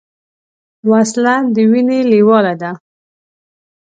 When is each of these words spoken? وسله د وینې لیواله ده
وسله 0.91 1.35
د 1.53 1.55
وینې 1.71 1.99
لیواله 2.11 2.53
ده 2.61 2.71